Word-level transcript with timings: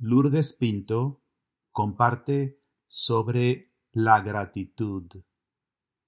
Lourdes 0.00 0.52
Pinto 0.52 1.24
comparte 1.72 2.60
sobre 2.86 3.72
la 3.90 4.20
gratitud 4.20 5.06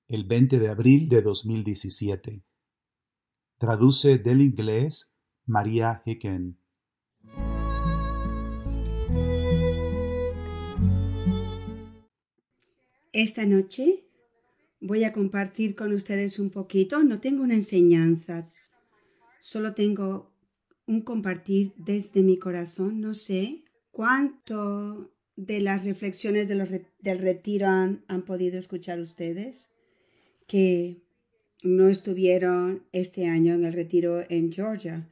el 0.07 0.25
20 0.25 0.61
de 0.61 0.69
abril 0.69 1.09
de 1.09 1.23
2017. 1.23 2.45
Traduce 3.59 4.19
del 4.19 4.43
inglés 4.43 5.13
María 5.45 6.03
Hicken. 6.07 6.57
Esta 13.13 13.45
noche 13.45 14.05
voy 14.81 15.03
a 15.03 15.13
compartir 15.13 15.75
con 15.75 15.93
ustedes 15.93 16.39
un 16.39 16.51
poquito. 16.51 17.03
No 17.03 17.19
tengo 17.19 17.43
una 17.43 17.55
enseñanza, 17.55 18.47
solo 19.41 19.75
tengo 19.75 20.31
un 20.87 21.01
compartir 21.01 21.73
desde 21.77 22.23
mi 22.23 22.39
corazón. 22.39 23.01
No 23.01 23.15
sé 23.15 23.65
cuánto 24.01 25.13
de 25.37 25.61
las 25.61 25.85
reflexiones 25.85 26.49
del 26.49 27.19
retiro 27.19 27.67
han, 27.67 28.03
han 28.09 28.23
podido 28.23 28.59
escuchar 28.59 28.99
ustedes 28.99 29.75
que 30.47 31.03
no 31.65 31.91
estuvieron 31.91 32.87
este 32.93 33.27
año 33.27 33.53
en 33.53 33.67
el 33.67 33.75
retiro 33.75 34.25
en 34.31 34.51
Georgia. 34.51 35.07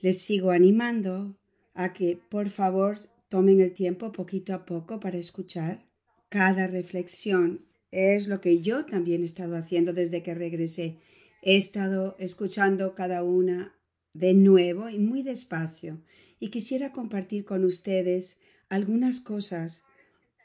Les 0.00 0.22
sigo 0.22 0.50
animando 0.50 1.38
a 1.74 1.92
que 1.92 2.18
por 2.28 2.50
favor 2.50 2.96
tomen 3.28 3.60
el 3.60 3.72
tiempo 3.72 4.10
poquito 4.10 4.54
a 4.54 4.66
poco 4.66 4.98
para 4.98 5.18
escuchar 5.18 5.86
cada 6.28 6.66
reflexión. 6.66 7.64
Es 7.92 8.26
lo 8.26 8.40
que 8.40 8.60
yo 8.60 8.86
también 8.86 9.22
he 9.22 9.26
estado 9.26 9.56
haciendo 9.56 9.92
desde 9.92 10.24
que 10.24 10.34
regresé. 10.34 10.98
He 11.42 11.56
estado 11.56 12.16
escuchando 12.18 12.96
cada 12.96 13.22
una 13.22 13.78
de 14.14 14.34
nuevo 14.34 14.88
y 14.88 14.98
muy 14.98 15.22
despacio 15.22 16.02
y 16.42 16.48
quisiera 16.48 16.90
compartir 16.90 17.44
con 17.44 17.64
ustedes 17.64 18.40
algunas 18.68 19.20
cosas 19.20 19.84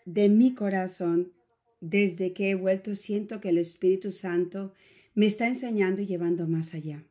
de 0.06 0.30
mi 0.30 0.54
corazón 0.54 1.34
desde 1.82 2.34
que 2.34 2.52
he 2.52 2.56
vuelto 2.56 2.96
siento 2.96 3.42
que 3.42 3.50
el 3.50 3.58
Espíritu 3.58 4.12
Santo 4.12 4.76
me 5.16 5.26
está 5.26 5.48
enseñando 5.48 6.04
y 6.04 6.06
llevando 6.06 6.48
más 6.48 6.76
allá. 6.76 7.04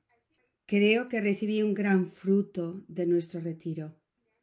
Creo 0.66 1.08
que 1.08 1.20
recibí 1.20 1.64
un 1.64 1.74
gran 1.74 2.12
fruto 2.12 2.84
de 2.86 3.06
nuestro 3.06 3.40
retiro, 3.40 3.96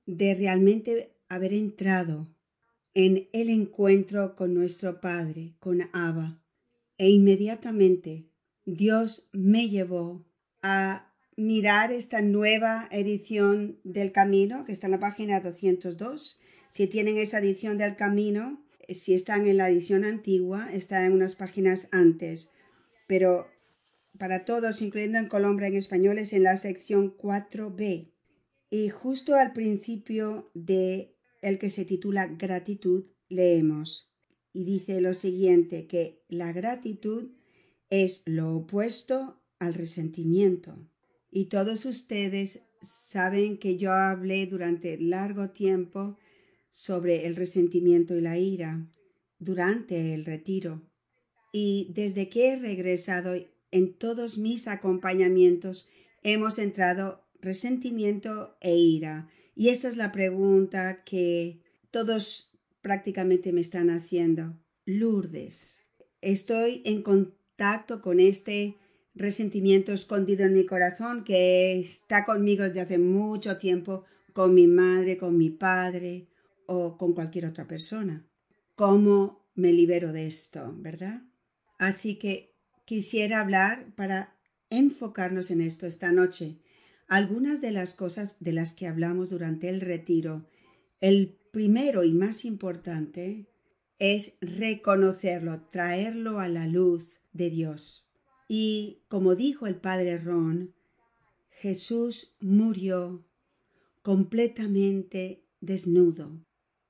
de 0.05 0.35
realmente 0.35 1.15
haber 1.29 1.53
entrado 1.53 2.27
en 2.93 3.29
el 3.31 3.49
encuentro 3.49 4.35
con 4.35 4.53
nuestro 4.53 4.99
Padre, 4.99 5.53
con 5.59 5.83
Abba, 5.93 6.43
e 6.97 7.09
inmediatamente 7.09 8.27
Dios 8.65 9.29
me 9.31 9.69
llevó 9.69 10.25
a 10.61 11.12
mirar 11.35 11.91
esta 11.91 12.21
nueva 12.21 12.87
edición 12.91 13.79
del 13.83 14.11
Camino, 14.11 14.65
que 14.65 14.71
está 14.71 14.87
en 14.87 14.91
la 14.91 14.99
página 14.99 15.39
202. 15.39 16.39
Si 16.69 16.87
tienen 16.87 17.17
esa 17.17 17.39
edición 17.39 17.77
del 17.77 17.95
Camino, 17.95 18.63
si 18.89 19.13
están 19.13 19.47
en 19.47 19.57
la 19.57 19.69
edición 19.69 20.03
antigua, 20.03 20.69
está 20.73 21.05
en 21.05 21.13
unas 21.13 21.35
páginas 21.35 21.87
antes, 21.91 22.51
pero 23.07 23.47
para 24.17 24.45
todos, 24.45 24.81
incluyendo 24.81 25.17
en 25.17 25.27
Colombia 25.27 25.67
en 25.67 25.75
español, 25.75 26.19
es 26.19 26.33
en 26.33 26.43
la 26.43 26.57
sección 26.57 27.15
4b. 27.17 28.11
Y 28.69 28.89
justo 28.89 29.35
al 29.35 29.53
principio 29.53 30.51
de 30.53 31.15
el 31.41 31.57
que 31.57 31.69
se 31.69 31.85
titula 31.85 32.27
Gratitud, 32.27 33.05
leemos 33.29 34.13
y 34.53 34.63
dice 34.63 35.01
lo 35.01 35.13
siguiente, 35.13 35.87
que 35.87 36.23
la 36.29 36.53
gratitud 36.53 37.31
es 37.89 38.21
lo 38.25 38.55
opuesto 38.55 39.41
al 39.59 39.73
resentimiento. 39.73 40.77
Y 41.35 41.45
todos 41.45 41.85
ustedes 41.85 42.67
saben 42.79 43.57
que 43.57 43.75
yo 43.75 43.91
hablé 43.91 44.45
durante 44.45 44.99
largo 44.99 45.49
tiempo 45.49 46.15
sobre 46.69 47.25
el 47.25 47.35
resentimiento 47.35 48.15
y 48.15 48.21
la 48.21 48.37
ira 48.37 48.87
durante 49.39 50.13
el 50.13 50.25
retiro. 50.25 50.83
Y 51.51 51.91
desde 51.95 52.29
que 52.29 52.49
he 52.49 52.55
regresado 52.57 53.33
en 53.71 53.97
todos 53.97 54.37
mis 54.37 54.67
acompañamientos 54.67 55.87
hemos 56.21 56.59
entrado 56.59 57.25
resentimiento 57.41 58.55
e 58.61 58.77
ira. 58.77 59.27
Y 59.55 59.69
esta 59.69 59.87
es 59.87 59.97
la 59.97 60.11
pregunta 60.11 61.03
que 61.03 61.63
todos 61.89 62.51
prácticamente 62.83 63.51
me 63.53 63.61
están 63.61 63.89
haciendo. 63.89 64.55
Lourdes, 64.85 65.81
estoy 66.21 66.83
en 66.85 67.01
contacto 67.01 68.03
con 68.03 68.19
este 68.19 68.77
resentimiento 69.15 69.93
escondido 69.93 70.45
en 70.45 70.53
mi 70.53 70.65
corazón 70.65 71.23
que 71.23 71.79
está 71.79 72.25
conmigo 72.25 72.63
desde 72.63 72.81
hace 72.81 72.97
mucho 72.97 73.57
tiempo, 73.57 74.05
con 74.33 74.53
mi 74.53 74.67
madre, 74.67 75.17
con 75.17 75.37
mi 75.37 75.49
padre, 75.49 76.27
o 76.65 76.97
con 76.97 77.13
cualquier 77.13 77.45
otra 77.45 77.67
persona. 77.67 78.25
¿Cómo 78.75 79.45
me 79.55 79.71
libero 79.71 80.13
de 80.13 80.27
esto, 80.27 80.73
verdad? 80.77 81.21
Así 81.77 82.15
que 82.15 82.55
quisiera 82.85 83.39
hablar 83.39 83.93
para 83.95 84.35
enfocarnos 84.69 85.51
en 85.51 85.61
esto 85.61 85.85
esta 85.85 86.11
noche. 86.11 86.59
Algunas 87.07 87.61
de 87.61 87.71
las 87.71 87.93
cosas 87.93 88.43
de 88.43 88.53
las 88.53 88.73
que 88.73 88.87
hablamos 88.87 89.29
durante 89.29 89.69
el 89.69 89.81
retiro, 89.81 90.47
el 91.01 91.37
primero 91.51 92.03
y 92.03 92.13
más 92.13 92.45
importante 92.45 93.47
es 93.99 94.37
reconocerlo, 94.41 95.61
traerlo 95.71 96.39
a 96.39 96.47
la 96.47 96.67
luz 96.67 97.19
de 97.33 97.49
Dios. 97.49 98.07
Y 98.47 99.01
como 99.07 99.35
dijo 99.35 99.67
el 99.67 99.75
padre 99.75 100.17
Ron, 100.17 100.73
Jesús 101.49 102.33
murió 102.39 103.25
completamente 104.01 105.43
desnudo 105.61 106.43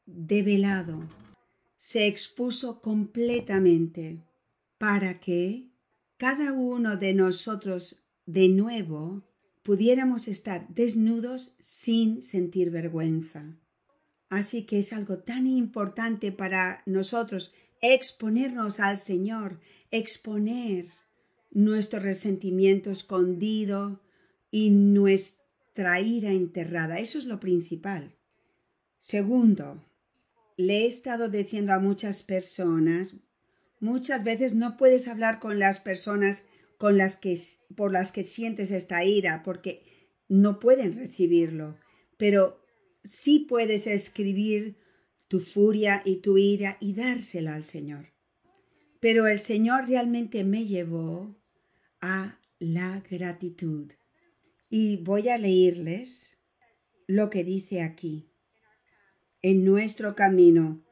develado, 0.06 1.10
se 1.78 2.08
expuso 2.08 2.82
completamente 2.82 4.24
para 4.78 5.20
que 5.20 5.70
cada 6.18 6.54
uno 6.54 6.98
de 6.98 7.14
nosotros 7.14 8.04
de 8.26 8.50
nuevo 8.50 9.24
pudiéramos 9.64 10.28
estar 10.28 10.68
desnudos 10.70 11.56
sin 11.60 12.22
sentir 12.22 12.70
vergüenza. 12.70 13.58
Así 14.30 14.66
que 14.66 14.80
es 14.80 14.94
algo 14.94 15.20
tan 15.20 15.48
importante 15.48 16.32
para 16.32 16.82
nosotros 16.86 17.54
exponernos 17.82 18.80
al 18.80 18.98
Señor, 18.98 19.60
exponer 19.92 20.88
nuestro 21.54 22.00
resentimiento 22.00 22.90
escondido 22.90 24.02
y 24.52 24.72
nuestra 24.72 26.02
ira 26.02 26.32
enterrada. 26.32 27.00
Eso 27.00 27.20
es 27.20 27.26
lo 27.26 27.40
principal. 27.40 28.16
Segundo, 29.00 29.84
le 30.58 30.84
he 30.84 30.88
estado 30.88 31.30
diciendo 31.30 31.74
a 31.74 31.80
muchas 31.80 32.24
personas, 32.24 33.16
muchas 33.80 34.24
veces 34.24 34.56
no 34.56 34.78
puedes 34.78 35.08
hablar 35.08 35.40
con 35.40 35.60
las 35.60 35.80
personas 35.80 36.46
con 36.78 36.98
las 36.98 37.16
que 37.16 37.40
por 37.76 37.92
las 37.92 38.12
que 38.12 38.26
sientes 38.26 38.72
esta 38.72 39.04
ira 39.06 39.42
porque 39.44 39.84
no 40.28 40.60
pueden 40.60 40.98
recibirlo, 40.98 41.78
pero 42.18 42.62
sí 43.04 43.46
puedes 43.48 43.88
escribir 43.88 44.78
tu 45.28 45.40
furia 45.40 46.02
y 46.06 46.18
tu 46.18 46.38
ira 46.38 46.78
y 46.80 46.94
dársela 46.94 47.56
al 47.56 47.64
Señor. 47.64 48.14
Pero 49.00 49.28
el 49.28 49.40
Señor 49.40 49.88
realmente 49.88 50.44
me 50.44 50.66
llevó 50.66 51.43
a 52.04 52.38
la 52.60 53.02
gratitud. 53.10 53.94
Y 54.70 54.98
voy 54.98 55.30
a 55.30 55.38
leerles 55.38 56.38
lo 57.08 57.30
que 57.30 57.46
dice 57.46 57.82
aquí 57.82 58.30
en 59.42 59.64
nuestro 59.64 60.14
camino. 60.14 60.84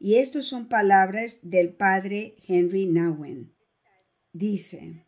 Y 0.00 0.16
estas 0.16 0.46
son 0.46 0.68
palabras 0.68 1.38
del 1.42 1.74
padre 1.74 2.36
Henry 2.48 2.86
Nowen. 2.86 3.54
Dice, 4.32 5.06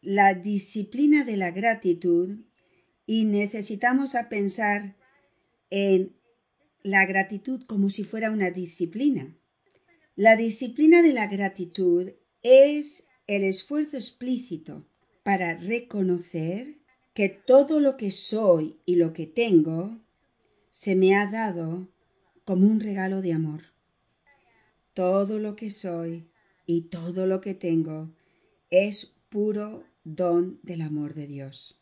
la 0.00 0.32
disciplina 0.34 1.24
de 1.24 1.36
la 1.36 1.50
gratitud 1.50 2.38
y 3.04 3.26
necesitamos 3.26 4.14
a 4.14 4.30
pensar 4.30 4.96
en 5.68 6.16
la 6.82 7.04
gratitud 7.04 7.64
como 7.64 7.90
si 7.90 8.04
fuera 8.04 8.30
una 8.30 8.50
disciplina. 8.50 9.36
La 10.16 10.36
disciplina 10.36 11.02
de 11.02 11.12
la 11.12 11.26
gratitud 11.26 12.12
es 12.42 13.07
el 13.28 13.44
esfuerzo 13.44 13.98
explícito 13.98 14.86
para 15.22 15.54
reconocer 15.54 16.78
que 17.12 17.28
todo 17.28 17.78
lo 17.78 17.96
que 17.98 18.10
soy 18.10 18.80
y 18.86 18.96
lo 18.96 19.12
que 19.12 19.26
tengo 19.26 20.00
se 20.72 20.96
me 20.96 21.14
ha 21.14 21.30
dado 21.30 21.88
como 22.44 22.66
un 22.66 22.80
regalo 22.80 23.20
de 23.20 23.34
amor. 23.34 23.64
Todo 24.94 25.38
lo 25.38 25.56
que 25.56 25.70
soy 25.70 26.30
y 26.64 26.88
todo 26.88 27.26
lo 27.26 27.42
que 27.42 27.52
tengo 27.52 28.10
es 28.70 29.12
puro 29.28 29.84
don 30.04 30.58
del 30.62 30.80
amor 30.80 31.14
de 31.14 31.26
Dios. 31.26 31.78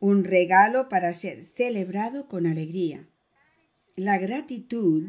Un 0.00 0.24
regalo 0.24 0.88
para 0.88 1.12
ser 1.12 1.44
celebrado 1.44 2.26
con 2.26 2.46
alegría. 2.46 3.08
La 3.94 4.18
gratitud 4.18 5.04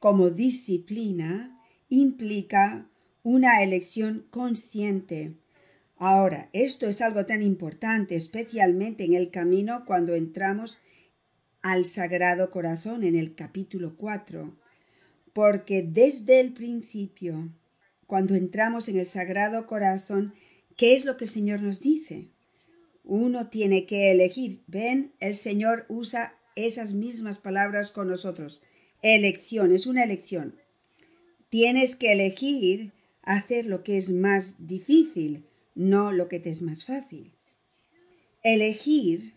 como 0.00 0.30
disciplina 0.30 1.62
implica 1.88 2.90
una 3.22 3.62
elección 3.62 4.26
consciente. 4.30 5.34
Ahora, 5.96 6.48
esto 6.52 6.86
es 6.86 7.00
algo 7.00 7.26
tan 7.26 7.42
importante, 7.42 8.14
especialmente 8.14 9.04
en 9.04 9.14
el 9.14 9.30
camino 9.30 9.84
cuando 9.84 10.14
entramos 10.14 10.78
al 11.62 11.84
Sagrado 11.84 12.50
Corazón 12.50 13.02
en 13.02 13.16
el 13.16 13.34
capítulo 13.34 13.96
4, 13.96 14.56
porque 15.32 15.82
desde 15.82 16.40
el 16.40 16.52
principio, 16.52 17.52
cuando 18.06 18.34
entramos 18.34 18.88
en 18.88 18.98
el 18.98 19.06
Sagrado 19.06 19.66
Corazón, 19.66 20.34
¿qué 20.76 20.94
es 20.94 21.04
lo 21.04 21.16
que 21.16 21.24
el 21.24 21.30
Señor 21.30 21.60
nos 21.60 21.80
dice? 21.80 22.28
Uno 23.04 23.48
tiene 23.48 23.86
que 23.86 24.10
elegir. 24.10 24.62
Ven, 24.66 25.12
el 25.18 25.34
Señor 25.34 25.86
usa 25.88 26.38
esas 26.56 26.92
mismas 26.92 27.38
palabras 27.38 27.90
con 27.90 28.08
nosotros. 28.08 28.62
Elección, 29.02 29.72
es 29.72 29.86
una 29.86 30.04
elección. 30.04 30.54
Tienes 31.50 31.96
que 31.96 32.12
elegir 32.12 32.92
hacer 33.28 33.66
lo 33.66 33.84
que 33.84 33.98
es 33.98 34.10
más 34.10 34.54
difícil, 34.66 35.44
no 35.74 36.12
lo 36.12 36.28
que 36.28 36.40
te 36.40 36.48
es 36.48 36.62
más 36.62 36.86
fácil. 36.86 37.34
Elegir 38.42 39.34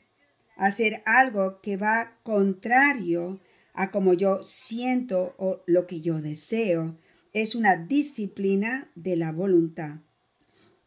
hacer 0.55 1.03
algo 1.05 1.59
que 1.61 1.75
va 1.75 2.17
contrario 2.23 3.41
a 3.73 3.91
como 3.91 4.13
yo 4.13 4.43
siento 4.43 5.35
o 5.37 5.61
lo 5.65 5.87
que 5.87 5.99
yo 5.99 6.21
deseo 6.21 6.97
es 7.33 7.53
una 7.53 7.75
disciplina 7.75 8.89
de 8.95 9.17
la 9.17 9.33
voluntad. 9.33 9.99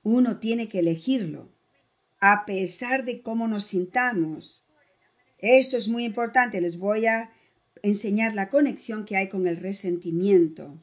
Uno 0.03 0.39
tiene 0.39 0.71
que 0.71 0.79
elegirlo, 0.79 1.51
a 2.21 2.47
pesar 2.47 3.05
de 3.05 3.21
cómo 3.21 3.49
nos 3.49 3.67
sintamos. 3.67 4.65
Esto 5.39 5.77
es 5.77 5.89
muy 5.89 6.05
importante. 6.05 6.59
Les 6.63 6.79
voy 6.79 7.05
a 7.05 7.31
enseñar 7.83 8.35
la 8.35 8.49
conexión 8.49 9.05
que 9.05 9.17
hay 9.19 9.29
con 9.29 9.47
el 9.47 9.59
resentimiento. 9.59 10.81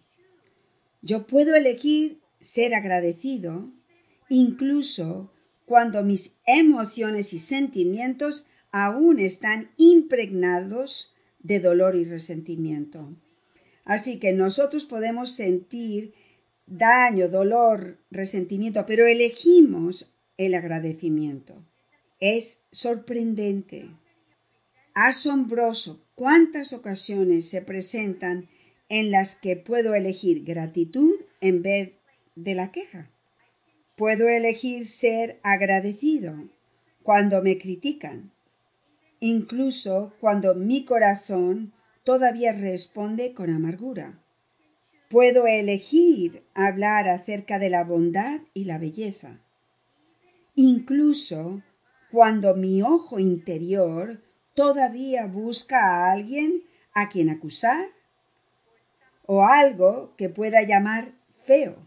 Yo 1.01 1.25
puedo 1.27 1.55
elegir 1.55 2.21
ser 2.39 2.73
agradecido 2.73 3.71
incluso 4.29 5.31
cuando 5.65 6.03
mis 6.03 6.37
emociones 6.45 7.33
y 7.33 7.39
sentimientos 7.39 8.47
aún 8.71 9.19
están 9.19 9.71
impregnados 9.77 11.13
de 11.39 11.59
dolor 11.59 11.95
y 11.95 12.05
resentimiento. 12.05 13.15
Así 13.83 14.19
que 14.19 14.31
nosotros 14.31 14.85
podemos 14.85 15.31
sentir 15.31 16.13
daño, 16.67 17.27
dolor, 17.27 17.97
resentimiento, 18.09 18.85
pero 18.85 19.05
elegimos 19.05 20.11
el 20.37 20.53
agradecimiento. 20.53 21.65
Es 22.19 22.61
sorprendente, 22.71 23.89
asombroso 24.93 26.05
cuántas 26.15 26.73
ocasiones 26.73 27.49
se 27.49 27.61
presentan 27.61 28.47
en 28.91 29.09
las 29.09 29.35
que 29.35 29.55
puedo 29.55 29.95
elegir 29.95 30.43
gratitud 30.43 31.15
en 31.39 31.63
vez 31.63 31.93
de 32.35 32.55
la 32.55 32.73
queja. 32.73 33.09
Puedo 33.95 34.27
elegir 34.27 34.85
ser 34.85 35.39
agradecido 35.43 36.49
cuando 37.01 37.41
me 37.41 37.57
critican, 37.57 38.33
incluso 39.21 40.13
cuando 40.19 40.55
mi 40.55 40.83
corazón 40.83 41.71
todavía 42.03 42.51
responde 42.51 43.33
con 43.33 43.49
amargura. 43.49 44.21
Puedo 45.09 45.47
elegir 45.47 46.43
hablar 46.53 47.07
acerca 47.07 47.59
de 47.59 47.69
la 47.69 47.85
bondad 47.85 48.41
y 48.53 48.65
la 48.65 48.77
belleza, 48.77 49.39
incluso 50.53 51.63
cuando 52.11 52.57
mi 52.57 52.81
ojo 52.81 53.19
interior 53.19 54.21
todavía 54.53 55.27
busca 55.27 55.79
a 55.79 56.11
alguien 56.11 56.63
a 56.93 57.07
quien 57.07 57.29
acusar 57.29 58.00
o 59.33 59.45
algo 59.45 60.13
que 60.17 60.27
pueda 60.27 60.61
llamar 60.63 61.13
feo. 61.45 61.77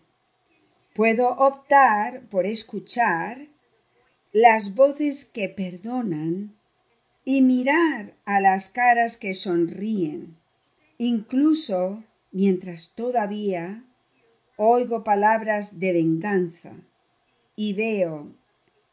Puedo 0.95 1.29
optar 1.29 2.23
por 2.31 2.47
escuchar 2.47 3.49
las 4.33 4.75
voces 4.75 5.27
que 5.27 5.51
perdonan 5.51 6.57
y 7.23 7.43
mirar 7.43 8.15
a 8.25 8.41
las 8.41 8.71
caras 8.71 9.19
que 9.19 9.35
sonríen, 9.35 10.39
incluso 10.97 12.03
mientras 12.33 12.95
todavía 12.95 13.85
oigo 14.57 15.05
palabras 15.05 15.79
de 15.79 15.93
venganza 15.93 16.73
y 17.57 17.75
veo 17.75 18.33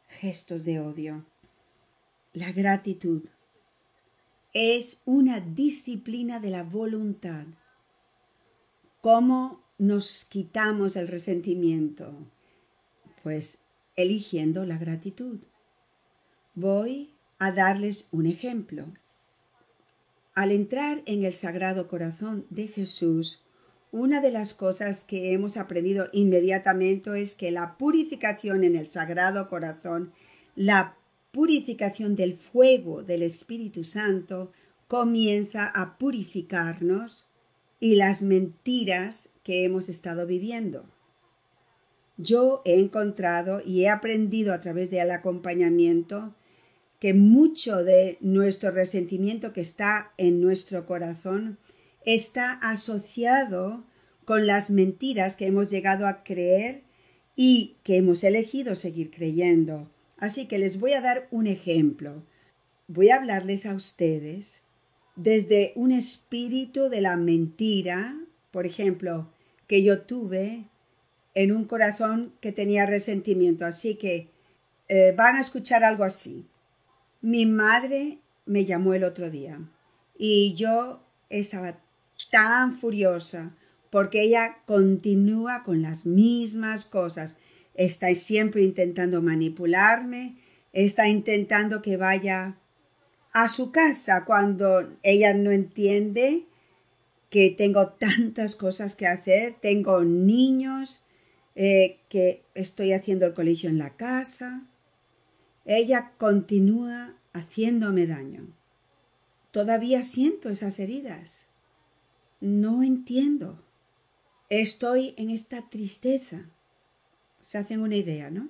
gestos 0.08 0.62
de 0.62 0.78
odio. 0.78 1.24
La 2.34 2.52
gratitud 2.52 3.22
es 4.52 5.00
una 5.06 5.40
disciplina 5.40 6.38
de 6.38 6.50
la 6.50 6.64
voluntad. 6.64 7.46
¿Cómo 9.02 9.60
nos 9.78 10.26
quitamos 10.26 10.94
el 10.94 11.08
resentimiento? 11.08 12.14
Pues 13.24 13.58
eligiendo 13.96 14.64
la 14.64 14.78
gratitud. 14.78 15.40
Voy 16.54 17.10
a 17.40 17.50
darles 17.50 18.06
un 18.12 18.26
ejemplo. 18.26 18.86
Al 20.36 20.52
entrar 20.52 21.02
en 21.06 21.24
el 21.24 21.32
Sagrado 21.32 21.88
Corazón 21.88 22.46
de 22.50 22.68
Jesús, 22.68 23.42
una 23.90 24.20
de 24.20 24.30
las 24.30 24.54
cosas 24.54 25.02
que 25.02 25.32
hemos 25.32 25.56
aprendido 25.56 26.08
inmediatamente 26.12 27.20
es 27.20 27.34
que 27.34 27.50
la 27.50 27.76
purificación 27.76 28.62
en 28.62 28.76
el 28.76 28.86
Sagrado 28.86 29.48
Corazón, 29.48 30.12
la 30.54 30.96
purificación 31.32 32.14
del 32.14 32.36
fuego 32.36 33.02
del 33.02 33.24
Espíritu 33.24 33.82
Santo, 33.82 34.52
comienza 34.86 35.66
a 35.66 35.98
purificarnos 35.98 37.26
y 37.82 37.96
las 37.96 38.22
mentiras 38.22 39.30
que 39.42 39.64
hemos 39.64 39.88
estado 39.88 40.24
viviendo. 40.24 40.84
Yo 42.16 42.62
he 42.64 42.78
encontrado 42.78 43.60
y 43.66 43.82
he 43.82 43.88
aprendido 43.88 44.52
a 44.52 44.60
través 44.60 44.88
del 44.88 45.10
acompañamiento 45.10 46.36
que 47.00 47.12
mucho 47.12 47.82
de 47.82 48.18
nuestro 48.20 48.70
resentimiento 48.70 49.52
que 49.52 49.62
está 49.62 50.12
en 50.16 50.40
nuestro 50.40 50.86
corazón 50.86 51.58
está 52.06 52.52
asociado 52.52 53.82
con 54.24 54.46
las 54.46 54.70
mentiras 54.70 55.34
que 55.34 55.48
hemos 55.48 55.68
llegado 55.68 56.06
a 56.06 56.22
creer 56.22 56.84
y 57.34 57.78
que 57.82 57.96
hemos 57.96 58.22
elegido 58.22 58.76
seguir 58.76 59.10
creyendo. 59.10 59.90
Así 60.18 60.46
que 60.46 60.58
les 60.58 60.78
voy 60.78 60.92
a 60.92 61.00
dar 61.00 61.26
un 61.32 61.48
ejemplo. 61.48 62.22
Voy 62.86 63.08
a 63.08 63.16
hablarles 63.16 63.66
a 63.66 63.74
ustedes 63.74 64.61
desde 65.16 65.72
un 65.74 65.92
espíritu 65.92 66.88
de 66.88 67.00
la 67.00 67.16
mentira, 67.16 68.16
por 68.50 68.66
ejemplo, 68.66 69.28
que 69.66 69.82
yo 69.82 70.02
tuve 70.02 70.64
en 71.34 71.52
un 71.52 71.64
corazón 71.64 72.32
que 72.40 72.52
tenía 72.52 72.86
resentimiento. 72.86 73.64
Así 73.64 73.96
que 73.96 74.28
eh, 74.88 75.14
van 75.16 75.36
a 75.36 75.40
escuchar 75.40 75.84
algo 75.84 76.04
así. 76.04 76.46
Mi 77.20 77.46
madre 77.46 78.18
me 78.46 78.64
llamó 78.64 78.94
el 78.94 79.04
otro 79.04 79.30
día 79.30 79.60
y 80.18 80.54
yo 80.54 81.02
estaba 81.30 81.78
tan 82.30 82.74
furiosa 82.74 83.54
porque 83.90 84.22
ella 84.22 84.58
continúa 84.66 85.62
con 85.62 85.82
las 85.82 86.06
mismas 86.06 86.84
cosas. 86.84 87.36
Está 87.74 88.14
siempre 88.14 88.62
intentando 88.62 89.22
manipularme, 89.22 90.36
está 90.72 91.08
intentando 91.08 91.82
que 91.82 91.96
vaya 91.96 92.56
a 93.32 93.48
su 93.48 93.72
casa 93.72 94.24
cuando 94.24 94.96
ella 95.02 95.34
no 95.34 95.50
entiende 95.50 96.46
que 97.30 97.50
tengo 97.50 97.88
tantas 97.88 98.56
cosas 98.56 98.94
que 98.94 99.06
hacer, 99.06 99.54
tengo 99.60 100.04
niños, 100.04 101.04
eh, 101.54 101.98
que 102.08 102.42
estoy 102.54 102.92
haciendo 102.92 103.26
el 103.26 103.34
colegio 103.34 103.70
en 103.70 103.78
la 103.78 103.96
casa, 103.96 104.66
ella 105.64 106.12
continúa 106.18 107.14
haciéndome 107.32 108.06
daño. 108.06 108.46
Todavía 109.50 110.02
siento 110.02 110.48
esas 110.48 110.78
heridas. 110.78 111.48
No 112.40 112.82
entiendo. 112.82 113.62
Estoy 114.48 115.14
en 115.16 115.30
esta 115.30 115.68
tristeza. 115.68 116.50
Se 117.40 117.58
hacen 117.58 117.80
una 117.80 117.96
idea, 117.96 118.30
¿no? 118.30 118.48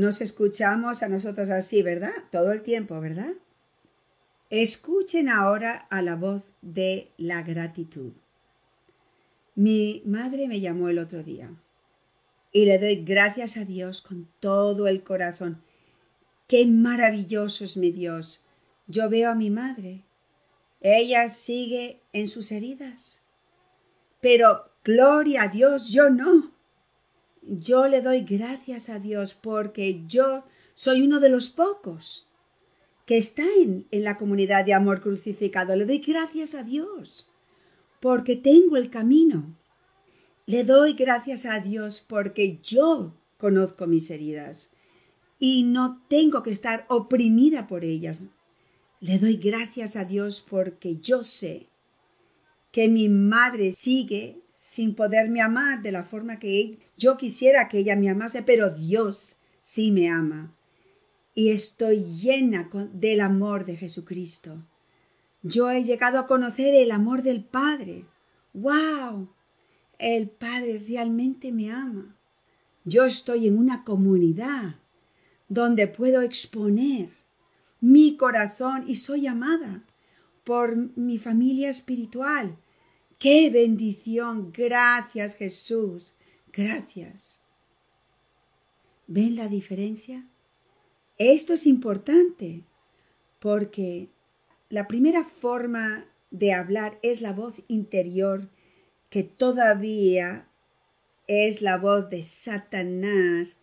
Nos 0.00 0.22
escuchamos 0.22 1.02
a 1.02 1.08
nosotros 1.10 1.50
así, 1.50 1.82
¿verdad? 1.82 2.14
Todo 2.32 2.52
el 2.52 2.62
tiempo, 2.62 2.98
¿verdad? 3.02 3.34
Escuchen 4.48 5.28
ahora 5.28 5.76
a 5.90 6.00
la 6.00 6.16
voz 6.16 6.44
de 6.62 7.10
la 7.18 7.42
gratitud. 7.42 8.12
Mi 9.54 10.02
madre 10.06 10.48
me 10.48 10.62
llamó 10.62 10.88
el 10.88 10.98
otro 10.98 11.22
día 11.22 11.50
y 12.50 12.64
le 12.64 12.78
doy 12.78 13.04
gracias 13.04 13.58
a 13.58 13.66
Dios 13.66 14.00
con 14.00 14.26
todo 14.40 14.88
el 14.88 15.02
corazón. 15.02 15.60
Qué 16.46 16.64
maravilloso 16.64 17.64
es 17.64 17.76
mi 17.76 17.90
Dios. 17.90 18.42
Yo 18.86 19.10
veo 19.10 19.30
a 19.30 19.34
mi 19.34 19.50
madre. 19.50 20.04
Ella 20.80 21.28
sigue 21.28 22.00
en 22.14 22.28
sus 22.28 22.52
heridas. 22.52 23.22
Pero, 24.22 24.70
gloria 24.82 25.42
a 25.42 25.48
Dios, 25.48 25.90
yo 25.90 26.08
no. 26.08 26.58
Yo 27.42 27.88
le 27.88 28.02
doy 28.02 28.22
gracias 28.22 28.88
a 28.88 28.98
Dios 28.98 29.34
porque 29.34 30.04
yo 30.06 30.44
soy 30.74 31.02
uno 31.02 31.20
de 31.20 31.28
los 31.28 31.48
pocos 31.48 32.28
que 33.06 33.16
está 33.16 33.44
en, 33.58 33.86
en 33.90 34.04
la 34.04 34.16
comunidad 34.16 34.64
de 34.64 34.74
amor 34.74 35.00
crucificado. 35.00 35.74
Le 35.74 35.86
doy 35.86 35.98
gracias 35.98 36.54
a 36.54 36.62
Dios 36.62 37.30
porque 38.00 38.36
tengo 38.36 38.76
el 38.76 38.90
camino 38.90 39.56
le 40.50 40.64
doy 40.64 40.94
gracias 40.94 41.46
a 41.46 41.60
Dios 41.60 42.04
porque 42.04 42.58
yo 42.60 43.14
conozco 43.36 43.86
mis 43.86 44.10
heridas 44.10 44.70
y 45.38 45.62
no 45.62 46.02
tengo 46.08 46.42
que 46.42 46.50
estar 46.50 46.86
oprimida 46.88 47.68
por 47.68 47.84
ellas. 47.84 48.22
Le 48.98 49.20
doy 49.20 49.36
gracias 49.36 49.94
a 49.94 50.04
Dios 50.04 50.40
porque 50.40 50.96
yo 50.96 51.22
sé 51.22 51.68
que 52.72 52.88
mi 52.88 53.08
madre 53.08 53.74
sigue 53.74 54.42
sin 54.70 54.94
poderme 54.94 55.40
amar 55.40 55.82
de 55.82 55.90
la 55.90 56.04
forma 56.04 56.38
que 56.38 56.78
yo 56.96 57.16
quisiera 57.16 57.68
que 57.68 57.78
ella 57.78 57.96
me 57.96 58.08
amase, 58.08 58.44
pero 58.44 58.70
Dios 58.70 59.34
sí 59.60 59.90
me 59.90 60.08
ama. 60.08 60.54
Y 61.34 61.50
estoy 61.50 62.04
llena 62.04 62.70
del 62.92 63.20
amor 63.20 63.64
de 63.64 63.76
Jesucristo. 63.76 64.64
Yo 65.42 65.72
he 65.72 65.82
llegado 65.82 66.20
a 66.20 66.28
conocer 66.28 66.72
el 66.72 66.92
amor 66.92 67.24
del 67.24 67.42
Padre. 67.42 68.04
¡Wow! 68.52 69.34
El 69.98 70.30
Padre 70.30 70.80
realmente 70.86 71.50
me 71.50 71.72
ama. 71.72 72.16
Yo 72.84 73.04
estoy 73.04 73.48
en 73.48 73.58
una 73.58 73.82
comunidad 73.82 74.76
donde 75.48 75.88
puedo 75.88 76.22
exponer 76.22 77.08
mi 77.80 78.16
corazón 78.16 78.84
y 78.86 78.94
soy 78.94 79.26
amada 79.26 79.82
por 80.44 80.76
mi 80.96 81.18
familia 81.18 81.70
espiritual. 81.70 82.56
¡Qué 83.20 83.50
bendición! 83.50 84.50
Gracias 84.50 85.36
Jesús. 85.36 86.14
Gracias. 86.52 87.38
¿Ven 89.06 89.36
la 89.36 89.46
diferencia? 89.46 90.26
Esto 91.18 91.52
es 91.52 91.66
importante 91.66 92.64
porque 93.38 94.08
la 94.70 94.88
primera 94.88 95.22
forma 95.22 96.06
de 96.30 96.54
hablar 96.54 96.98
es 97.02 97.20
la 97.20 97.32
voz 97.32 97.56
interior 97.68 98.48
que 99.10 99.22
todavía 99.22 100.48
es 101.26 101.60
la 101.60 101.76
voz 101.76 102.08
de 102.08 102.22
Satanás 102.22 103.58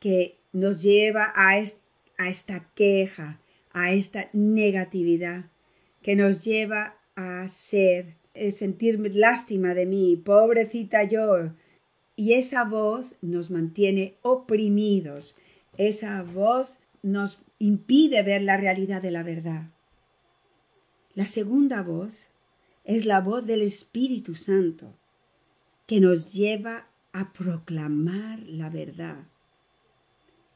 que 0.00 0.36
nos 0.52 0.82
lleva 0.82 1.32
a, 1.36 1.58
esta 1.58 2.70
queja, 2.74 3.40
a 3.72 3.92
esta 3.92 4.30
negatividad, 4.32 5.44
que 6.02 6.16
nos 6.16 6.44
lleva 6.44 6.96
a 7.14 7.48
ser, 7.48 8.16
a 8.34 8.50
sentirme 8.50 9.08
lástima 9.10 9.74
de 9.74 9.86
mí, 9.86 10.16
pobrecita 10.16 11.04
yo. 11.04 11.52
Y 12.16 12.34
esa 12.34 12.64
voz 12.64 13.14
nos 13.22 13.50
mantiene 13.50 14.16
oprimidos, 14.22 15.36
esa 15.76 16.22
voz 16.22 16.78
nos 17.02 17.40
impide 17.58 18.22
ver 18.22 18.42
la 18.42 18.56
realidad 18.56 19.02
de 19.02 19.10
la 19.10 19.22
verdad. 19.22 19.70
La 21.14 21.26
segunda 21.26 21.82
voz 21.82 22.30
es 22.84 23.06
la 23.06 23.20
voz 23.20 23.46
del 23.46 23.62
Espíritu 23.62 24.34
Santo, 24.34 24.96
que 25.86 26.00
nos 26.00 26.32
lleva 26.32 26.88
a 27.12 27.32
proclamar 27.32 28.40
la 28.40 28.70
verdad. 28.70 29.28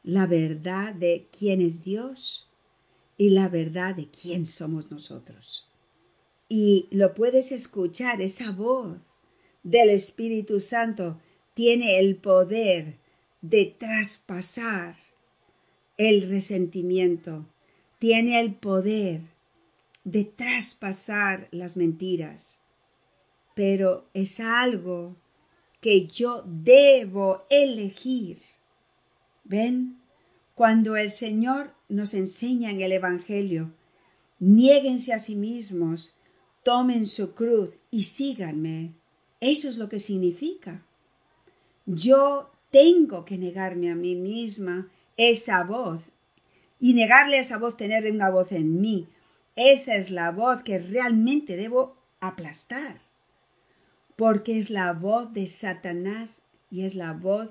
La 0.02 0.26
verdad 0.26 0.94
de 0.94 1.28
quién 1.36 1.60
es 1.60 1.82
Dios 1.82 2.50
y 3.16 3.30
la 3.30 3.48
verdad 3.48 3.94
de 3.94 4.08
quién 4.08 4.46
somos 4.46 4.90
nosotros. 4.90 5.67
Y 6.48 6.88
lo 6.90 7.14
puedes 7.14 7.52
escuchar, 7.52 8.22
esa 8.22 8.52
voz 8.52 9.02
del 9.62 9.90
Espíritu 9.90 10.60
Santo 10.60 11.20
tiene 11.54 11.98
el 11.98 12.16
poder 12.16 12.96
de 13.42 13.66
traspasar 13.66 14.96
el 15.96 16.28
resentimiento, 16.30 17.46
tiene 17.98 18.40
el 18.40 18.54
poder 18.54 19.22
de 20.04 20.24
traspasar 20.24 21.48
las 21.50 21.76
mentiras, 21.76 22.60
pero 23.54 24.08
es 24.14 24.40
algo 24.40 25.16
que 25.80 26.06
yo 26.06 26.44
debo 26.46 27.44
elegir. 27.50 28.38
¿Ven? 29.44 29.98
Cuando 30.54 30.96
el 30.96 31.10
Señor 31.10 31.74
nos 31.88 32.14
enseña 32.14 32.70
en 32.70 32.80
el 32.80 32.92
Evangelio, 32.92 33.72
niéguense 34.38 35.12
a 35.12 35.18
sí 35.18 35.36
mismos, 35.36 36.14
tomen 36.62 37.06
su 37.06 37.34
cruz 37.34 37.70
y 37.90 38.04
síganme. 38.04 38.92
Eso 39.40 39.68
es 39.68 39.76
lo 39.76 39.88
que 39.88 39.98
significa. 39.98 40.82
Yo 41.86 42.50
tengo 42.70 43.24
que 43.24 43.38
negarme 43.38 43.90
a 43.90 43.94
mí 43.94 44.14
misma 44.14 44.88
esa 45.16 45.64
voz 45.64 46.10
y 46.80 46.94
negarle 46.94 47.38
a 47.38 47.40
esa 47.40 47.58
voz 47.58 47.76
tener 47.76 48.10
una 48.10 48.30
voz 48.30 48.52
en 48.52 48.80
mí, 48.80 49.08
esa 49.56 49.96
es 49.96 50.10
la 50.10 50.30
voz 50.30 50.62
que 50.62 50.78
realmente 50.78 51.56
debo 51.56 51.96
aplastar, 52.20 53.00
porque 54.16 54.58
es 54.58 54.70
la 54.70 54.92
voz 54.92 55.32
de 55.32 55.46
Satanás 55.48 56.42
y 56.70 56.82
es 56.82 56.94
la 56.94 57.12
voz 57.12 57.50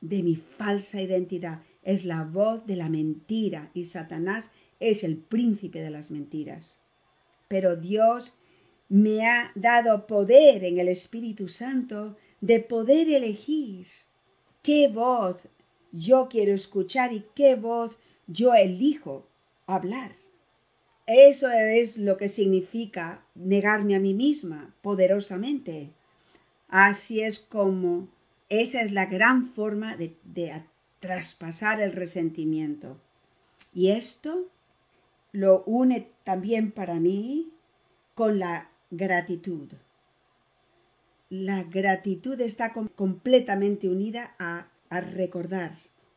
de 0.00 0.22
mi 0.22 0.36
falsa 0.36 1.02
identidad, 1.02 1.62
es 1.82 2.04
la 2.04 2.22
voz 2.22 2.66
de 2.66 2.76
la 2.76 2.88
mentira 2.88 3.70
y 3.74 3.86
Satanás 3.86 4.50
es 4.78 5.02
el 5.02 5.16
príncipe 5.16 5.80
de 5.80 5.90
las 5.90 6.10
mentiras. 6.10 6.78
Pero 7.48 7.76
Dios 7.76 8.37
me 8.88 9.26
ha 9.26 9.52
dado 9.54 10.06
poder 10.06 10.64
en 10.64 10.78
el 10.78 10.88
Espíritu 10.88 11.48
Santo 11.48 12.16
de 12.40 12.60
poder 12.60 13.08
elegir 13.08 13.86
qué 14.62 14.88
voz 14.88 15.48
yo 15.92 16.28
quiero 16.28 16.52
escuchar 16.52 17.12
y 17.12 17.24
qué 17.34 17.54
voz 17.54 17.98
yo 18.26 18.54
elijo 18.54 19.26
hablar. 19.66 20.12
Eso 21.06 21.50
es 21.50 21.96
lo 21.96 22.18
que 22.18 22.28
significa 22.28 23.24
negarme 23.34 23.96
a 23.96 24.00
mí 24.00 24.12
misma 24.12 24.74
poderosamente. 24.82 25.90
Así 26.68 27.22
es 27.22 27.38
como 27.38 28.08
esa 28.50 28.82
es 28.82 28.92
la 28.92 29.06
gran 29.06 29.52
forma 29.54 29.96
de, 29.96 30.14
traspasar 31.00 31.80
el 31.80 31.92
resentimiento. 31.92 32.98
Y 33.72 33.90
esto 33.90 34.48
lo 35.32 35.62
une 35.64 36.08
también 36.24 36.72
para 36.72 36.94
mí 36.94 37.52
con 38.14 38.38
la 38.38 38.68
gratitud. 38.90 39.72
La 41.30 41.64
gratitud 41.64 42.40
está 42.40 42.72
completamente 42.72 43.88
unida 43.88 44.34
a 44.38 44.68
recordar 45.00 45.72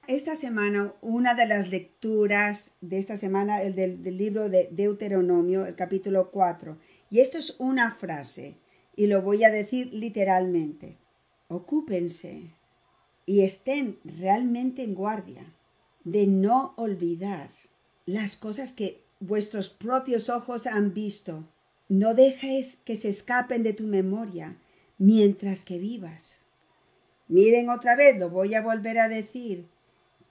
esta 0.08 0.36
semana, 0.36 0.94
una 1.02 1.36
de 1.36 1.46
las 1.46 1.70
lecturas 1.70 2.72
de 2.82 2.98
esta 2.98 3.18
semana, 3.18 3.62
el 3.62 3.76
del, 3.76 4.18
libro 4.18 4.50
de 4.50 4.68
Deuteronomio, 4.72 5.66
el 5.66 5.76
capítulo 5.76 6.32
4. 6.32 6.78
Y 7.12 7.20
esto 7.20 7.38
es 7.38 7.56
una 7.60 7.92
frase, 7.92 8.56
y 8.96 9.08
lo 9.08 9.22
voy 9.22 9.44
a 9.44 9.52
decir 9.52 9.94
literalmente. 9.94 10.98
Ocúpense 11.48 12.42
y 13.26 13.42
estén 13.42 14.00
realmente 14.04 14.84
en 14.84 14.96
guardia 14.96 15.46
de 16.04 16.26
no 16.26 16.74
olvidar 16.78 17.52
las 18.06 18.36
cosas 18.36 18.74
que 18.74 19.04
vuestros 19.20 19.70
propios 19.70 20.30
ojos 20.30 20.66
han 20.66 20.94
visto. 20.94 21.48
No 21.92 22.14
dejes 22.14 22.78
que 22.86 22.96
se 22.96 23.10
escapen 23.10 23.64
de 23.64 23.74
tu 23.74 23.84
memoria 23.84 24.56
mientras 24.98 25.66
que 25.66 25.78
vivas. 25.78 26.40
Miren 27.28 27.70
otra 27.70 27.98
vez, 27.98 28.18
lo 28.18 28.30
voy 28.30 28.54
a 28.54 28.62
volver 28.62 28.98
a 28.98 29.10
decir. 29.10 29.68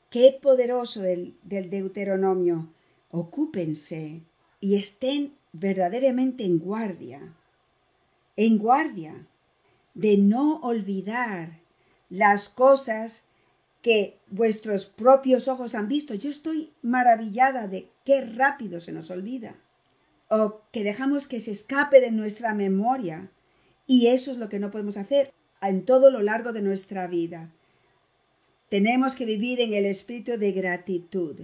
Qué 0.09 0.39
poderoso 0.41 1.03
del, 1.03 1.37
Deuteronomio. 1.43 2.73
Ocúpense 3.11 4.23
y 4.59 4.77
estén 4.77 5.35
verdaderamente 5.53 6.45
en 6.45 6.61
guardia. 6.61 7.37
En 8.37 8.57
guardia 8.57 9.27
de 9.93 10.17
no 10.17 10.61
olvidar 10.61 11.61
las 12.09 12.49
cosas 12.49 13.25
que 13.83 14.17
vuestros 14.29 14.87
propios 14.87 15.47
ojos 15.47 15.75
han 15.75 15.89
visto. 15.89 16.15
Yo 16.15 16.31
estoy 16.31 16.73
maravillada 16.81 17.67
de 17.67 17.91
qué 18.07 18.25
rápido 18.25 18.81
se 18.81 18.93
nos 18.93 19.11
olvida. 19.11 19.57
O 20.31 20.63
que 20.73 20.83
dejamos 20.83 21.29
que 21.29 21.41
se 21.41 21.51
escape 21.51 22.01
de 22.01 22.11
nuestra 22.11 22.55
memoria. 22.55 23.31
Y 23.87 24.07
eso 24.07 24.31
es 24.31 24.39
lo 24.39 24.49
que 24.49 24.59
no 24.59 24.71
podemos 24.71 24.97
hacer 24.97 25.35
en 25.61 25.85
todo 25.85 26.11
lo 26.11 26.23
largo 26.23 26.55
de 26.55 26.63
nuestra 26.63 27.07
vida. 27.07 27.51
Tenemos 28.71 29.15
que 29.15 29.27
vivir 29.27 29.61
en 29.61 29.75
el 29.75 29.85
espíritu 29.85 30.39
de 30.39 30.53
gratitud. 30.53 31.41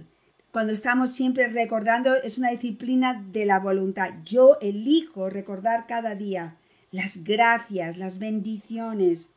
Cuando 0.51 0.73
estamos 0.73 1.11
siempre 1.11 1.47
recordando, 1.47 2.15
es 2.15 2.39
una 2.39 2.49
disciplina 2.49 3.23
de 3.31 3.45
la 3.45 3.59
voluntad. 3.59 4.13
Yo 4.25 4.57
elijo 4.61 5.29
recordar 5.29 5.85
cada 5.85 6.15
día 6.15 6.57
las 6.89 7.23
gracias, 7.23 7.97
las 7.97 8.17
bendiciones 8.17 9.29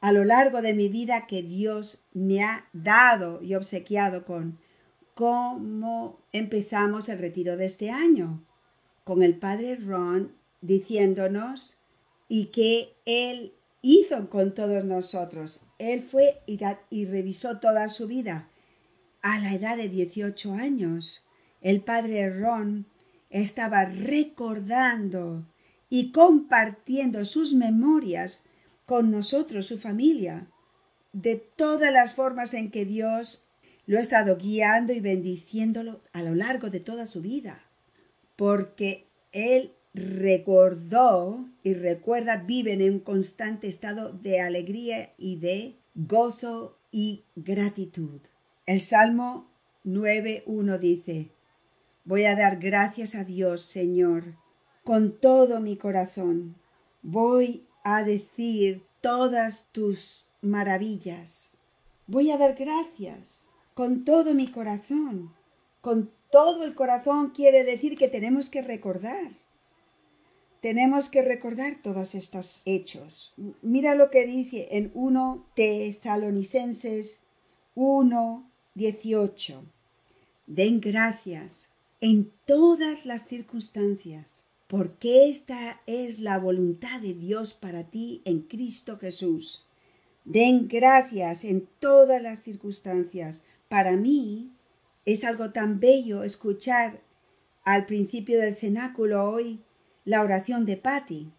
a 0.00 0.12
lo 0.12 0.24
largo 0.24 0.60
de 0.62 0.74
mi 0.74 0.88
vida 0.88 1.26
que 1.26 1.42
Dios 1.42 2.04
me 2.12 2.44
ha 2.44 2.68
dado 2.72 3.42
y 3.42 3.54
obsequiado 3.54 4.24
con. 4.24 4.58
¿Cómo 5.14 6.20
empezamos 6.30 7.08
el 7.08 7.18
retiro 7.18 7.56
de 7.56 7.64
este 7.64 7.90
año? 7.90 8.44
Con 9.04 9.22
el 9.22 9.36
padre 9.36 9.76
Ron 9.76 10.32
diciéndonos 10.62 11.78
y 12.28 12.46
que 12.46 12.94
él 13.04 13.52
hizo 13.82 14.30
con 14.30 14.54
todos 14.54 14.82
nosotros. 14.82 15.66
Él 15.78 16.02
fue 16.02 16.40
y, 16.46 17.04
revisó 17.04 17.58
toda 17.58 17.90
su 17.90 18.06
vida. 18.06 18.48
A 19.20 19.38
la 19.40 19.54
edad 19.54 19.76
de 19.76 19.90
18 19.90 20.54
años, 20.54 21.22
el 21.60 21.82
padre 21.82 22.30
Ron 22.30 22.86
estaba 23.28 23.84
recordando 23.84 25.46
y 25.90 26.12
compartiendo 26.12 27.26
sus 27.26 27.54
memorias 27.54 28.44
con 28.86 29.10
nosotros, 29.10 29.66
su 29.66 29.78
familia, 29.78 30.46
de 31.12 31.36
todas 31.36 31.92
las 31.92 32.14
formas 32.14 32.54
en 32.54 32.70
que 32.70 32.86
Dios 32.86 33.44
lo 33.86 33.98
ha 33.98 34.00
estado 34.00 34.38
guiando 34.38 34.94
y 34.94 35.00
bendiciéndolo 35.00 36.00
a 36.12 36.22
lo 36.22 36.34
largo 36.34 36.70
de 36.70 36.80
toda 36.80 37.06
su 37.06 37.20
vida. 37.20 37.63
Porque 38.36 39.06
Él 39.32 39.72
recordó 39.94 41.48
y 41.62 41.74
recuerda, 41.74 42.36
viven 42.38 42.80
en 42.80 42.94
un 42.94 43.00
constante 43.00 43.68
estado 43.68 44.12
de 44.12 44.40
alegría 44.40 45.12
y 45.16 45.36
de 45.36 45.76
gozo 45.94 46.78
y 46.90 47.24
gratitud. 47.36 48.20
El 48.66 48.80
Salmo 48.80 49.50
9.1 49.84 50.78
dice, 50.78 51.30
Voy 52.04 52.24
a 52.24 52.36
dar 52.36 52.58
gracias 52.58 53.14
a 53.14 53.24
Dios, 53.24 53.62
Señor, 53.62 54.36
con 54.82 55.18
todo 55.18 55.60
mi 55.60 55.76
corazón. 55.76 56.56
Voy 57.02 57.66
a 57.82 58.02
decir 58.02 58.84
todas 59.00 59.68
tus 59.72 60.26
maravillas. 60.42 61.56
Voy 62.06 62.30
a 62.30 62.36
dar 62.36 62.54
gracias 62.54 63.48
con 63.74 64.04
todo 64.04 64.34
mi 64.34 64.48
corazón. 64.48 65.32
Con 65.80 66.10
todo 66.34 66.64
el 66.64 66.74
corazón 66.74 67.30
quiere 67.30 67.62
decir 67.62 67.96
que 67.96 68.08
tenemos 68.08 68.50
que 68.50 68.60
recordar. 68.60 69.38
Tenemos 70.60 71.08
que 71.08 71.22
recordar 71.22 71.80
todos 71.80 72.16
estos 72.16 72.62
hechos. 72.64 73.32
Mira 73.62 73.94
lo 73.94 74.10
que 74.10 74.26
dice 74.26 74.66
en 74.72 74.90
1 74.94 75.46
Tesalonicenses 75.54 77.20
1, 77.76 78.50
18. 78.74 79.62
Den 80.48 80.80
gracias 80.80 81.68
en 82.00 82.32
todas 82.46 83.06
las 83.06 83.28
circunstancias, 83.28 84.42
porque 84.66 85.28
esta 85.30 85.82
es 85.86 86.18
la 86.18 86.40
voluntad 86.40 87.00
de 87.00 87.14
Dios 87.14 87.54
para 87.54 87.84
ti 87.84 88.22
en 88.24 88.40
Cristo 88.40 88.98
Jesús. 88.98 89.68
Den 90.24 90.66
gracias 90.66 91.44
en 91.44 91.68
todas 91.78 92.20
las 92.20 92.42
circunstancias. 92.42 93.42
Para 93.68 93.92
mí 93.92 94.50
es 95.04 95.24
algo 95.24 95.52
tan 95.52 95.80
bello 95.80 96.22
escuchar 96.22 97.00
al 97.64 97.86
principio 97.86 98.40
del 98.40 98.56
cenáculo 98.56 99.30
hoy 99.30 99.62
la 100.04 100.22
oración 100.22 100.66
de 100.66 100.76
Patti, 100.76 101.32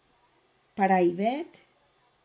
para 0.75 1.01
Ivette, 1.01 1.60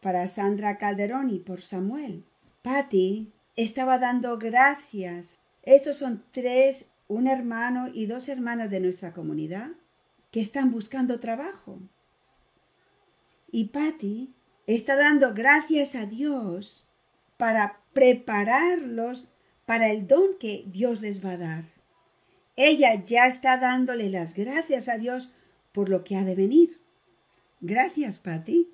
para 0.00 0.26
Sandra 0.28 0.78
Calderón 0.78 1.30
y 1.30 1.38
por 1.38 1.60
Samuel. 1.60 2.24
Patti 2.62 3.32
estaba 3.56 3.98
dando 3.98 4.38
gracias. 4.38 5.38
Estos 5.62 5.96
son 5.96 6.24
tres 6.32 6.90
un 7.10 7.26
hermano 7.26 7.90
y 7.92 8.06
dos 8.06 8.28
hermanas 8.28 8.70
de 8.70 8.78
nuestra 8.78 9.12
comunidad 9.12 9.70
que 10.30 10.40
están 10.40 10.70
buscando 10.70 11.18
trabajo. 11.18 11.80
Y 13.50 13.64
Patty 13.66 14.32
está 14.68 14.94
dando 14.94 15.34
gracias 15.34 15.96
a 15.96 16.06
Dios 16.06 16.88
para 17.36 17.80
prepararlos 17.92 19.28
para 19.70 19.92
el 19.92 20.08
don 20.08 20.36
que 20.40 20.64
Dios 20.66 21.00
les 21.00 21.24
va 21.24 21.34
a 21.34 21.36
dar. 21.36 21.64
Ella 22.56 23.04
ya 23.04 23.28
está 23.28 23.56
dándole 23.56 24.10
las 24.10 24.34
gracias 24.34 24.88
a 24.88 24.98
Dios 24.98 25.32
por 25.70 25.88
lo 25.88 26.02
que 26.02 26.16
ha 26.16 26.24
de 26.24 26.34
venir. 26.34 26.80
Gracias, 27.60 28.18
Patty. 28.18 28.68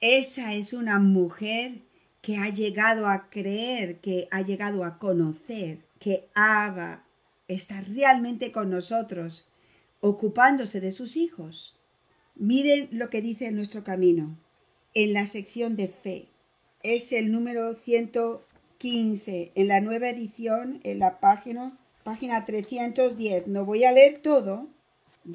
Esa 0.00 0.54
es 0.54 0.74
una 0.74 1.00
mujer 1.00 1.80
que 2.22 2.36
ha 2.36 2.50
llegado 2.50 3.08
a 3.08 3.30
creer, 3.30 3.98
que 3.98 4.28
ha 4.30 4.42
llegado 4.42 4.84
a 4.84 5.00
conocer 5.00 5.80
que 5.98 6.28
Abba 6.34 7.04
está 7.48 7.80
realmente 7.80 8.52
con 8.52 8.70
nosotros, 8.70 9.48
ocupándose 9.98 10.80
de 10.80 10.92
sus 10.92 11.16
hijos. 11.16 11.76
Miren 12.36 12.88
lo 12.92 13.10
que 13.10 13.22
dice 13.22 13.50
nuestro 13.50 13.82
camino 13.82 14.38
en 14.94 15.14
la 15.14 15.26
sección 15.26 15.74
de 15.74 15.88
fe. 15.88 16.28
Es 16.84 17.12
el 17.12 17.32
número 17.32 17.74
115 18.80 19.50
en 19.56 19.68
la 19.68 19.80
nueva 19.80 20.08
edición, 20.10 20.80
en 20.84 21.00
la 21.00 21.18
página, 21.18 21.76
página 22.04 22.44
310. 22.44 23.48
No 23.48 23.64
voy 23.64 23.84
a 23.84 23.90
leer 23.90 24.18
todo, 24.18 24.68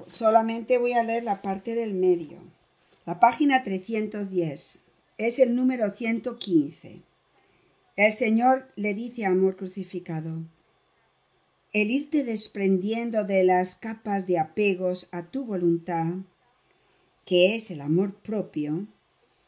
solamente 0.08 0.78
voy 0.78 0.94
a 0.94 1.04
leer 1.04 1.26
la 1.26 1.42
parte 1.42 1.76
del 1.76 1.94
medio. 1.94 2.38
La 3.06 3.20
página 3.20 3.64
310 3.64 4.80
es 5.18 5.40
el 5.40 5.56
número 5.56 5.92
115. 5.92 7.02
El 7.98 8.12
Señor 8.14 8.72
le 8.78 8.94
dice 8.94 9.26
a 9.26 9.30
Amor 9.30 9.58
crucificado, 9.58 10.44
el 11.74 11.92
irte 11.92 12.24
desprendiendo 12.24 13.26
de 13.26 13.44
las 13.44 13.76
capas 13.76 14.26
de 14.26 14.40
apegos 14.40 15.10
a 15.12 15.24
tu 15.24 15.44
voluntad, 15.44 16.14
que 17.26 17.56
es 17.56 17.72
el 17.72 17.82
amor 17.82 18.14
propio, 18.14 18.88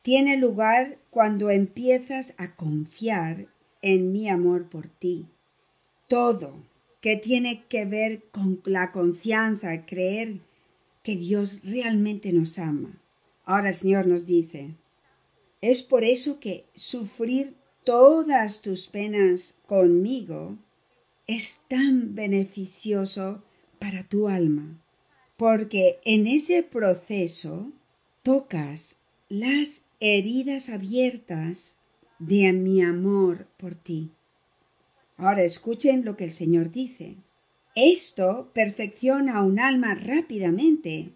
tiene 0.02 0.36
lugar 0.36 0.98
cuando 1.12 1.50
empiezas 1.50 2.34
a 2.38 2.56
confiar 2.56 3.48
en 3.82 4.12
mi 4.12 4.30
amor 4.30 4.70
por 4.70 4.88
ti. 4.88 5.26
Todo 6.08 6.64
que 7.02 7.16
tiene 7.18 7.66
que 7.68 7.86
ver 7.86 8.24
con 8.32 8.62
la 8.66 8.92
confianza, 8.92 9.86
creer 9.86 10.40
que 11.04 11.16
Dios 11.16 11.62
realmente 11.64 12.34
nos 12.34 12.58
ama. 12.58 13.00
Ahora 13.44 13.70
el 13.70 13.76
Señor 13.76 14.08
nos 14.08 14.26
dice, 14.26 14.72
es 15.62 15.84
por 15.84 16.04
eso 16.04 16.40
que 16.40 16.66
sufrir 16.74 17.54
todas 17.84 18.62
tus 18.62 18.88
penas 18.88 19.56
conmigo 19.68 20.58
es 21.28 21.62
tan 21.68 22.16
beneficioso 22.16 23.44
para 23.80 24.04
tu 24.04 24.28
alma, 24.28 24.80
porque 25.38 26.00
en 26.06 26.28
ese 26.28 26.64
proceso 26.64 27.72
tocas 28.24 28.96
las 29.30 29.86
heridas 30.00 30.70
abiertas 30.70 31.75
de 32.20 32.54
mi 32.54 32.82
amor 32.82 33.48
por 33.58 33.76
ti. 33.76 34.12
Ahora 35.18 35.44
escuchen 35.44 36.06
lo 36.06 36.18
que 36.18 36.26
el 36.26 36.32
Señor 36.32 36.72
dice. 36.72 37.18
Esto 37.76 38.52
perfecciona 38.54 39.38
a 39.38 39.44
un 39.44 39.60
alma 39.60 39.96
rápidamente 39.96 41.14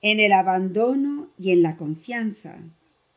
en 0.00 0.20
el 0.20 0.32
abandono 0.32 1.30
y 1.38 1.50
en 1.50 1.62
la 1.62 1.76
confianza. 1.76 2.58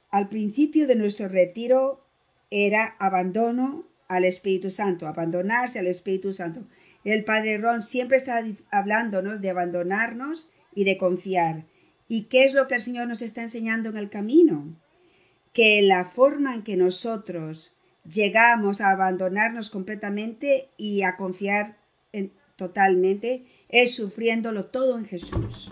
Al 0.10 0.30
principio 0.30 0.88
de 0.88 0.96
nuestro 0.96 1.28
retiro 1.28 2.06
era 2.50 2.96
abandono 3.00 3.86
al 4.08 4.26
Espíritu 4.26 4.70
Santo, 4.70 5.08
abandonarse 5.08 5.80
al 5.80 5.88
Espíritu 5.88 6.34
Santo. 6.34 6.66
El 7.04 7.24
Padre 7.24 7.58
Ron 7.58 7.82
siempre 7.82 8.18
está 8.18 8.44
hablándonos 8.72 9.42
de 9.42 9.50
abandonarnos 9.50 10.50
y 10.74 10.84
de 10.84 10.98
confiar. 10.98 11.66
¿Y 12.08 12.26
qué 12.26 12.46
es 12.46 12.54
lo 12.54 12.68
que 12.68 12.76
el 12.76 12.82
Señor 12.82 13.08
nos 13.08 13.22
está 13.22 13.42
enseñando 13.42 13.90
en 13.90 13.98
el 13.98 14.10
camino? 14.10 14.76
Que 15.56 15.82
la 15.82 16.06
forma 16.06 16.54
en 16.54 16.62
que 16.62 16.76
nosotros 16.76 17.72
llegamos 18.08 18.82
a 18.82 18.92
abandonarnos 18.92 19.72
completamente 19.72 20.70
y 20.78 21.02
a 21.02 21.18
confiar 21.18 21.78
totalmente 22.56 23.46
es 23.70 23.96
sufriéndolo 23.96 24.66
todo 24.66 24.98
en 24.98 25.06
Jesús, 25.06 25.72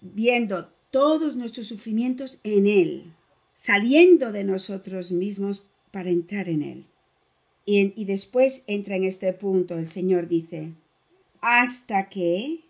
viendo 0.00 0.68
todos 0.90 1.36
nuestros 1.36 1.66
sufrimientos 1.66 2.40
en 2.42 2.66
Él, 2.66 3.14
saliendo 3.54 4.32
de 4.32 4.44
nosotros 4.44 5.12
mismos 5.12 5.66
para 5.90 6.10
entrar 6.10 6.48
en 6.48 6.62
Él. 6.62 6.86
Y, 7.68 8.04
después 8.04 8.62
entra 8.68 8.94
en 8.94 9.02
este 9.02 9.32
punto, 9.32 9.76
el 9.76 9.88
Señor 9.88 10.28
dice, 10.28 10.72
hasta 11.40 12.08
que 12.08 12.60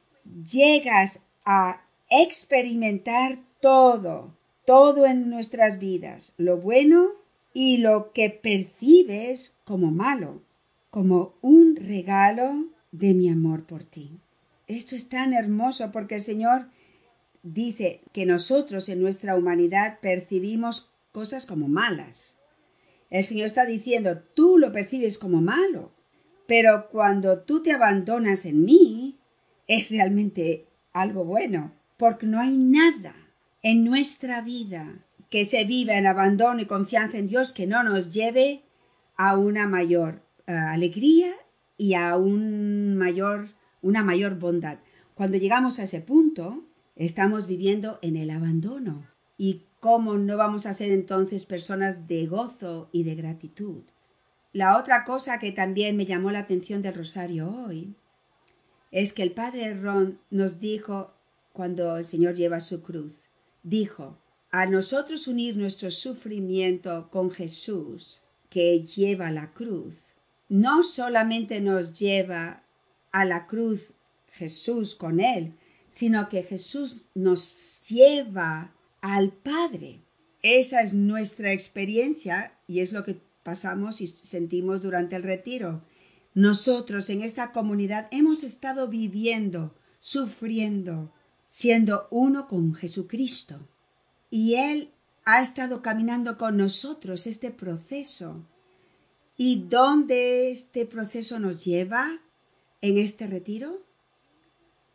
llegas 0.50 1.22
a 1.44 1.82
experimentar 2.08 3.40
todo, 3.60 4.35
todo 4.66 5.06
en 5.06 5.30
nuestras 5.30 5.78
vidas, 5.78 6.34
lo 6.36 6.58
bueno 6.58 7.12
y 7.54 7.78
lo 7.78 8.12
que 8.12 8.28
percibes 8.28 9.54
como 9.64 9.90
malo, 9.90 10.42
como 10.90 11.34
un 11.40 11.76
regalo 11.76 12.66
de 12.90 13.14
mi 13.14 13.30
amor 13.30 13.64
por 13.64 13.84
ti. 13.84 14.18
Esto 14.66 14.96
es 14.96 15.08
tan 15.08 15.32
hermoso 15.32 15.92
porque 15.92 16.16
el 16.16 16.20
Señor 16.20 16.66
dice 17.42 18.00
que 18.12 18.26
nosotros 18.26 18.88
en 18.88 19.00
nuestra 19.00 19.36
humanidad 19.36 20.00
percibimos 20.00 20.90
cosas 21.12 21.46
como 21.46 21.68
malas, 21.68 22.38
el 23.08 23.22
Señor 23.22 23.46
está 23.46 23.64
diciendo, 23.64 24.18
tú 24.34 24.58
lo 24.58 24.72
percibes 24.72 25.16
como 25.16 25.40
malo, 25.40 25.92
pero 26.48 26.88
cuando 26.90 27.38
tú 27.40 27.62
te 27.62 27.70
abandonas 27.70 28.44
en 28.46 28.64
mí, 28.64 29.16
es 29.68 29.90
realmente 29.90 30.66
algo 30.92 31.24
bueno, 31.24 31.72
porque 31.96 32.26
no 32.26 32.40
hay 32.40 32.56
nada 32.56 33.25
en 33.66 33.84
nuestra 33.84 34.42
vida 34.42 35.04
que 35.28 35.44
se 35.44 35.64
viva 35.64 35.94
en 35.94 36.06
abandono 36.06 36.60
y 36.60 36.66
confianza 36.66 37.18
en 37.18 37.26
Dios 37.26 37.52
que 37.52 37.66
no 37.66 37.82
nos 37.82 38.14
lleve 38.14 38.62
a 39.16 39.36
una 39.36 39.66
mayor 39.66 40.22
eh, 40.46 40.52
alegría 40.52 41.34
y 41.76 41.94
a 41.94 42.16
un 42.16 42.96
mayor, 42.96 43.48
una 43.82 44.04
mayor 44.04 44.38
bondad. 44.38 44.78
Cuando 45.14 45.36
llegamos 45.36 45.78
a 45.78 45.82
ese 45.82 46.00
punto, 46.00 46.62
estamos 46.94 47.48
viviendo 47.48 47.98
en 48.02 48.16
el 48.16 48.30
abandono. 48.30 49.04
Y 49.36 49.66
¿Cómo 49.80 50.16
no 50.16 50.36
vamos 50.36 50.66
a 50.66 50.74
ser 50.74 50.90
entonces 50.90 51.44
personas 51.44 52.08
de 52.08 52.26
gozo 52.26 52.88
y 52.92 53.04
de 53.04 53.14
gratitud? 53.14 53.82
La 54.52 54.78
otra 54.78 55.04
cosa 55.04 55.38
que 55.38 55.52
también 55.52 55.96
me 55.96 56.06
llamó 56.06 56.30
la 56.30 56.40
atención 56.40 56.82
del 56.82 56.94
rosario 56.94 57.48
hoy 57.48 57.94
es 58.90 59.12
que 59.12 59.22
el 59.22 59.32
padre 59.32 59.74
Ron 59.74 60.18
nos 60.30 60.60
dijo 60.60 61.14
cuando 61.52 61.98
el 61.98 62.04
Señor 62.04 62.34
lleva 62.34 62.60
su 62.60 62.82
cruz, 62.82 63.25
dijo, 63.66 64.16
a 64.52 64.64
nosotros 64.66 65.26
unir 65.26 65.56
nuestro 65.56 65.90
sufrimiento 65.90 67.08
con 67.10 67.30
Jesús, 67.30 68.20
que 68.48 68.80
lleva 68.80 69.32
la 69.32 69.52
cruz, 69.52 69.96
no 70.48 70.84
solamente 70.84 71.60
nos 71.60 71.98
lleva 71.98 72.62
a 73.10 73.24
la 73.24 73.48
cruz 73.48 73.92
Jesús 74.28 74.94
con 74.94 75.18
Él, 75.18 75.54
sino 75.88 76.28
que 76.28 76.44
Jesús 76.44 77.08
nos 77.14 77.88
lleva 77.88 78.72
al 79.00 79.32
Padre. 79.32 80.02
Esa 80.42 80.82
es 80.82 80.94
nuestra 80.94 81.52
experiencia 81.52 82.56
y 82.68 82.80
es 82.80 82.92
lo 82.92 83.04
que 83.04 83.20
pasamos 83.42 84.00
y 84.00 84.06
sentimos 84.06 84.80
durante 84.80 85.16
el 85.16 85.24
retiro. 85.24 85.82
Nosotros 86.34 87.10
en 87.10 87.22
esta 87.22 87.50
comunidad 87.50 88.06
hemos 88.12 88.44
estado 88.44 88.86
viviendo, 88.88 89.74
sufriendo, 89.98 91.12
siendo 91.56 92.06
uno 92.10 92.48
con 92.48 92.74
Jesucristo. 92.74 93.66
Y 94.28 94.56
Él 94.56 94.92
ha 95.24 95.40
estado 95.40 95.80
caminando 95.80 96.36
con 96.36 96.58
nosotros 96.58 97.26
este 97.26 97.50
proceso. 97.50 98.46
¿Y 99.38 99.64
dónde 99.66 100.50
este 100.50 100.84
proceso 100.84 101.38
nos 101.38 101.64
lleva 101.64 102.20
en 102.82 102.98
este 102.98 103.26
retiro? 103.26 103.86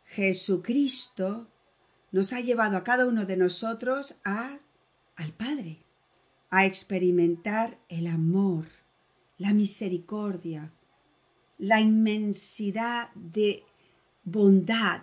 Jesucristo 0.04 1.48
nos 2.12 2.32
ha 2.32 2.40
llevado 2.40 2.76
a 2.76 2.84
cada 2.84 3.08
uno 3.08 3.24
de 3.24 3.36
nosotros 3.36 4.14
a, 4.24 4.60
al 5.16 5.32
Padre, 5.32 5.82
a 6.50 6.64
experimentar 6.64 7.76
el 7.88 8.06
amor, 8.06 8.66
la 9.36 9.52
misericordia, 9.52 10.72
la 11.58 11.80
inmensidad 11.80 13.12
de 13.14 13.64
bondad 14.22 15.02